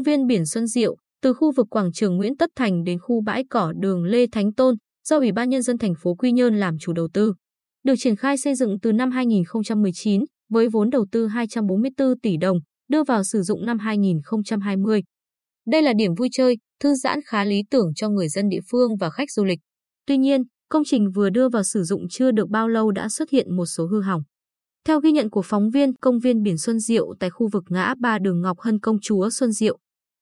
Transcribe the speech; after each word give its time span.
Công 0.00 0.04
viên 0.04 0.26
biển 0.26 0.46
Xuân 0.46 0.66
Diệu, 0.66 0.96
từ 1.22 1.34
khu 1.34 1.52
vực 1.56 1.66
quảng 1.70 1.92
trường 1.92 2.16
Nguyễn 2.16 2.36
Tất 2.36 2.50
Thành 2.56 2.84
đến 2.84 2.98
khu 2.98 3.22
bãi 3.22 3.44
cỏ 3.50 3.72
đường 3.76 4.04
Lê 4.04 4.26
Thánh 4.32 4.52
Tôn, 4.52 4.74
do 5.08 5.18
Ủy 5.18 5.32
ban 5.32 5.48
Nhân 5.48 5.62
dân 5.62 5.78
thành 5.78 5.94
phố 6.02 6.14
Quy 6.14 6.32
Nhơn 6.32 6.54
làm 6.54 6.78
chủ 6.80 6.92
đầu 6.92 7.08
tư. 7.12 7.34
Được 7.84 7.94
triển 7.98 8.16
khai 8.16 8.36
xây 8.36 8.54
dựng 8.54 8.80
từ 8.82 8.92
năm 8.92 9.10
2019 9.10 10.24
với 10.50 10.68
vốn 10.68 10.90
đầu 10.90 11.06
tư 11.12 11.26
244 11.26 12.20
tỷ 12.20 12.36
đồng, 12.36 12.58
đưa 12.88 13.04
vào 13.04 13.24
sử 13.24 13.42
dụng 13.42 13.66
năm 13.66 13.78
2020. 13.78 15.02
Đây 15.66 15.82
là 15.82 15.92
điểm 15.92 16.14
vui 16.14 16.28
chơi, 16.32 16.56
thư 16.82 16.94
giãn 16.94 17.20
khá 17.26 17.44
lý 17.44 17.62
tưởng 17.70 17.94
cho 17.96 18.08
người 18.08 18.28
dân 18.28 18.48
địa 18.48 18.60
phương 18.70 18.96
và 18.96 19.10
khách 19.10 19.30
du 19.30 19.44
lịch. 19.44 19.58
Tuy 20.06 20.18
nhiên, 20.18 20.42
công 20.68 20.82
trình 20.86 21.10
vừa 21.14 21.30
đưa 21.30 21.48
vào 21.48 21.62
sử 21.62 21.82
dụng 21.82 22.02
chưa 22.10 22.30
được 22.30 22.48
bao 22.48 22.68
lâu 22.68 22.90
đã 22.90 23.08
xuất 23.08 23.30
hiện 23.30 23.56
một 23.56 23.66
số 23.66 23.86
hư 23.86 24.00
hỏng. 24.00 24.22
Theo 24.86 25.00
ghi 25.00 25.12
nhận 25.12 25.30
của 25.30 25.42
phóng 25.42 25.70
viên 25.70 25.96
công 25.96 26.18
viên 26.18 26.42
biển 26.42 26.58
Xuân 26.58 26.80
Diệu 26.80 27.14
tại 27.20 27.30
khu 27.30 27.48
vực 27.52 27.64
ngã 27.68 27.94
ba 28.00 28.18
đường 28.18 28.40
Ngọc 28.40 28.60
Hân 28.60 28.80
Công 28.80 28.96
Chúa 29.02 29.30
Xuân 29.30 29.52
Diệu, 29.52 29.78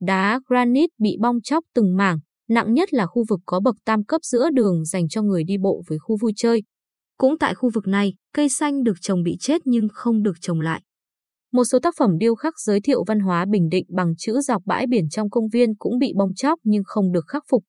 đá 0.00 0.40
granite 0.46 0.92
bị 0.98 1.16
bong 1.20 1.40
chóc 1.40 1.64
từng 1.74 1.96
mảng, 1.96 2.18
nặng 2.48 2.74
nhất 2.74 2.94
là 2.94 3.06
khu 3.06 3.24
vực 3.28 3.40
có 3.46 3.60
bậc 3.60 3.76
tam 3.84 4.04
cấp 4.04 4.20
giữa 4.24 4.50
đường 4.52 4.84
dành 4.84 5.08
cho 5.08 5.22
người 5.22 5.44
đi 5.44 5.58
bộ 5.58 5.82
với 5.88 5.98
khu 5.98 6.16
vui 6.20 6.32
chơi. 6.36 6.62
Cũng 7.18 7.38
tại 7.38 7.54
khu 7.54 7.70
vực 7.74 7.86
này, 7.86 8.14
cây 8.34 8.48
xanh 8.48 8.82
được 8.82 8.94
trồng 9.00 9.22
bị 9.22 9.36
chết 9.40 9.62
nhưng 9.64 9.88
không 9.92 10.22
được 10.22 10.34
trồng 10.40 10.60
lại. 10.60 10.82
Một 11.52 11.64
số 11.64 11.78
tác 11.78 11.94
phẩm 11.98 12.18
điêu 12.18 12.34
khắc 12.34 12.54
giới 12.58 12.80
thiệu 12.80 13.04
văn 13.06 13.20
hóa 13.20 13.44
Bình 13.50 13.68
Định 13.68 13.84
bằng 13.88 14.14
chữ 14.18 14.40
dọc 14.40 14.62
bãi 14.66 14.86
biển 14.86 15.08
trong 15.08 15.30
công 15.30 15.48
viên 15.48 15.74
cũng 15.78 15.98
bị 15.98 16.12
bong 16.16 16.34
chóc 16.34 16.58
nhưng 16.64 16.82
không 16.84 17.12
được 17.12 17.24
khắc 17.28 17.42
phục. 17.50 17.64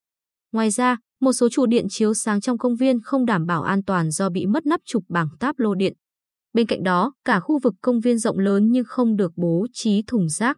Ngoài 0.51 0.69
ra, 0.69 0.97
một 1.21 1.33
số 1.33 1.49
trụ 1.49 1.65
điện 1.65 1.85
chiếu 1.89 2.13
sáng 2.13 2.41
trong 2.41 2.57
công 2.57 2.75
viên 2.75 3.01
không 3.01 3.25
đảm 3.25 3.45
bảo 3.45 3.63
an 3.63 3.83
toàn 3.83 4.11
do 4.11 4.29
bị 4.29 4.45
mất 4.45 4.65
nắp 4.65 4.79
trục 4.85 5.03
bảng 5.09 5.27
táp 5.39 5.59
lô 5.59 5.75
điện. 5.75 5.93
Bên 6.53 6.67
cạnh 6.67 6.83
đó, 6.83 7.13
cả 7.25 7.39
khu 7.39 7.59
vực 7.63 7.73
công 7.81 7.99
viên 7.99 8.17
rộng 8.17 8.39
lớn 8.39 8.67
nhưng 8.71 8.85
không 8.87 9.15
được 9.15 9.31
bố 9.35 9.67
trí 9.73 10.03
thùng 10.07 10.29
rác. 10.29 10.57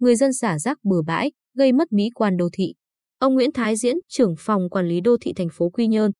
Người 0.00 0.16
dân 0.16 0.32
xả 0.32 0.58
rác 0.58 0.78
bừa 0.84 1.02
bãi, 1.06 1.32
gây 1.56 1.72
mất 1.72 1.92
mỹ 1.92 2.10
quan 2.14 2.36
đô 2.36 2.48
thị. 2.52 2.74
Ông 3.18 3.34
Nguyễn 3.34 3.52
Thái 3.52 3.76
Diễn, 3.76 3.96
trưởng 4.08 4.34
phòng 4.38 4.70
quản 4.70 4.88
lý 4.88 5.00
đô 5.00 5.16
thị 5.20 5.32
thành 5.36 5.48
phố 5.52 5.70
Quy 5.70 5.86
Nhơn, 5.86 6.10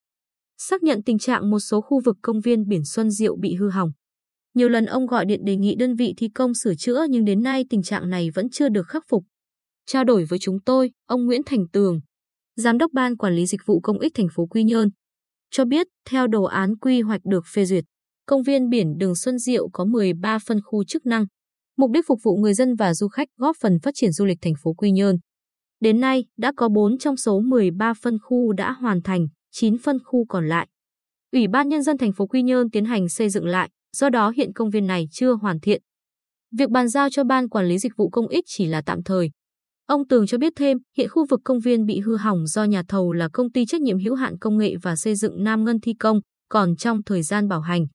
xác 0.59 0.83
nhận 0.83 1.03
tình 1.03 1.19
trạng 1.19 1.51
một 1.51 1.61
số 1.61 1.81
khu 1.81 2.01
vực 2.05 2.17
công 2.23 2.41
viên 2.41 2.69
biển 2.69 2.85
Xuân 2.85 3.11
Diệu 3.11 3.37
bị 3.37 3.55
hư 3.55 3.71
hỏng. 3.71 3.91
Nhiều 4.55 4.69
lần 4.69 4.87
ông 4.87 5.07
gọi 5.07 5.25
điện 5.25 5.41
đề 5.45 5.57
nghị 5.57 5.75
đơn 5.75 5.95
vị 5.95 6.15
thi 6.17 6.29
công 6.35 6.55
sửa 6.55 6.75
chữa 6.75 7.07
nhưng 7.11 7.25
đến 7.25 7.43
nay 7.43 7.65
tình 7.71 7.83
trạng 7.83 8.11
này 8.11 8.31
vẫn 8.35 8.51
chưa 8.51 8.69
được 8.69 8.87
khắc 8.89 9.05
phục. 9.09 9.25
Trao 9.87 10.05
đổi 10.05 10.25
với 10.25 10.39
chúng 10.39 10.61
tôi, 10.61 10.91
ông 11.07 11.27
Nguyễn 11.27 11.43
Thành 11.47 11.69
Tường, 11.73 12.01
Giám 12.57 12.79
đốc 12.79 12.93
Ban 12.93 13.17
Quản 13.17 13.35
lý 13.35 13.47
Dịch 13.47 13.61
vụ 13.67 13.81
Công 13.81 13.99
ích 13.99 14.13
thành 14.15 14.29
phố 14.35 14.47
Quy 14.47 14.65
Nhơn, 14.65 14.89
cho 15.51 15.65
biết 15.65 15.87
theo 16.09 16.27
đồ 16.27 16.45
án 16.45 16.77
quy 16.77 17.01
hoạch 17.01 17.21
được 17.25 17.45
phê 17.55 17.65
duyệt, 17.65 17.85
công 18.27 18.43
viên 18.43 18.69
biển 18.69 18.99
đường 18.99 19.17
Xuân 19.17 19.39
Diệu 19.39 19.69
có 19.73 19.85
13 19.85 20.39
phân 20.39 20.61
khu 20.65 20.85
chức 20.85 21.07
năng, 21.07 21.27
mục 21.81 21.91
đích 21.91 22.07
phục 22.07 22.19
vụ 22.23 22.37
người 22.37 22.55
dân 22.55 22.75
và 22.75 22.95
du 22.95 23.09
khách 23.09 23.29
góp 23.37 23.57
phần 23.61 23.79
phát 23.83 23.91
triển 23.95 24.13
du 24.13 24.25
lịch 24.25 24.39
thành 24.41 24.55
phố 24.63 24.73
Quy 24.73 24.91
Nhơn. 24.91 25.17
Đến 25.81 26.01
nay, 26.01 26.25
đã 26.37 26.53
có 26.57 26.69
4 26.69 26.99
trong 26.99 27.17
số 27.17 27.41
13 27.41 27.95
phân 28.03 28.19
khu 28.23 28.53
đã 28.53 28.73
hoàn 28.73 29.03
thành, 29.03 29.27
9 29.51 29.79
phân 29.79 29.99
khu 30.05 30.25
còn 30.29 30.49
lại. 30.49 30.69
Ủy 31.33 31.49
ban 31.49 31.69
Nhân 31.69 31.83
dân 31.83 31.99
thành 31.99 32.13
phố 32.13 32.27
Quy 32.27 32.43
Nhơn 32.43 32.71
tiến 32.71 32.85
hành 32.85 33.09
xây 33.09 33.31
dựng 33.31 33.47
lại, 33.47 33.71
do 33.97 34.11
đó 34.11 34.33
hiện 34.37 34.53
công 34.53 34.71
viên 34.71 34.87
này 34.87 35.09
chưa 35.13 35.33
hoàn 35.33 35.61
thiện. 35.61 35.83
Việc 36.59 36.71
bàn 36.71 36.89
giao 36.89 37.11
cho 37.11 37.25
Ban 37.25 37.49
Quản 37.49 37.67
lý 37.67 37.79
Dịch 37.79 37.93
vụ 37.97 38.11
Công 38.11 38.29
ích 38.29 38.45
chỉ 38.47 38.67
là 38.67 38.83
tạm 38.87 39.03
thời. 39.03 39.31
Ông 39.87 40.09
Tường 40.09 40.27
cho 40.27 40.39
biết 40.39 40.53
thêm, 40.57 40.79
hiện 40.97 41.09
khu 41.09 41.27
vực 41.31 41.41
công 41.45 41.61
viên 41.61 41.87
bị 41.87 42.01
hư 42.01 42.17
hỏng 42.17 42.47
do 42.47 42.65
nhà 42.65 42.83
thầu 42.89 43.13
là 43.13 43.29
công 43.33 43.53
ty 43.53 43.67
trách 43.67 43.81
nhiệm 43.81 43.99
hữu 43.99 44.15
hạn 44.15 44.39
công 44.39 44.59
nghệ 44.59 44.75
và 44.83 44.97
xây 44.97 45.15
dựng 45.15 45.45
Nam 45.45 45.65
Ngân 45.65 45.81
thi 45.81 45.95
công, 45.95 46.21
còn 46.49 46.77
trong 46.77 47.03
thời 47.03 47.23
gian 47.23 47.49
bảo 47.49 47.61
hành. 47.61 47.87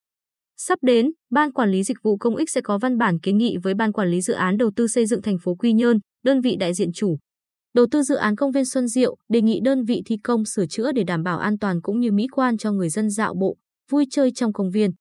Sắp 0.57 0.79
đến, 0.81 1.11
Ban 1.31 1.51
Quản 1.51 1.71
lý 1.71 1.83
Dịch 1.83 1.97
vụ 2.03 2.17
Công 2.17 2.35
ích 2.35 2.49
sẽ 2.49 2.61
có 2.61 2.77
văn 2.77 2.97
bản 2.97 3.19
kiến 3.19 3.37
nghị 3.37 3.57
với 3.63 3.73
Ban 3.73 3.91
Quản 3.91 4.07
lý 4.07 4.21
Dự 4.21 4.33
án 4.33 4.57
Đầu 4.57 4.71
tư 4.75 4.87
xây 4.87 5.05
dựng 5.05 5.21
thành 5.21 5.37
phố 5.43 5.55
Quy 5.55 5.73
Nhơn, 5.73 5.99
đơn 6.23 6.41
vị 6.41 6.55
đại 6.55 6.73
diện 6.73 6.91
chủ. 6.93 7.17
Đầu 7.73 7.85
tư 7.91 8.03
dự 8.03 8.15
án 8.15 8.35
công 8.35 8.51
viên 8.51 8.65
Xuân 8.65 8.87
Diệu 8.87 9.15
đề 9.29 9.41
nghị 9.41 9.59
đơn 9.63 9.83
vị 9.83 10.01
thi 10.05 10.17
công 10.23 10.45
sửa 10.45 10.65
chữa 10.65 10.91
để 10.91 11.03
đảm 11.03 11.23
bảo 11.23 11.39
an 11.39 11.59
toàn 11.59 11.81
cũng 11.81 11.99
như 11.99 12.11
mỹ 12.11 12.27
quan 12.31 12.57
cho 12.57 12.71
người 12.71 12.89
dân 12.89 13.09
dạo 13.09 13.33
bộ, 13.33 13.57
vui 13.91 14.05
chơi 14.11 14.31
trong 14.31 14.53
công 14.53 14.71
viên. 14.71 14.91